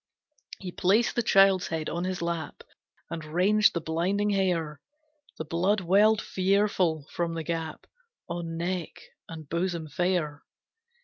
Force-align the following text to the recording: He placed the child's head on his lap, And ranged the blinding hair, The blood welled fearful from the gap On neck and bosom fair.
He 0.57 0.71
placed 0.71 1.15
the 1.15 1.21
child's 1.21 1.67
head 1.67 1.87
on 1.87 2.05
his 2.05 2.23
lap, 2.23 2.63
And 3.11 3.23
ranged 3.23 3.75
the 3.75 3.81
blinding 3.81 4.31
hair, 4.31 4.81
The 5.37 5.45
blood 5.45 5.79
welled 5.81 6.23
fearful 6.23 7.05
from 7.11 7.35
the 7.35 7.43
gap 7.43 7.85
On 8.27 8.57
neck 8.57 8.99
and 9.29 9.47
bosom 9.47 9.87
fair. 9.87 10.41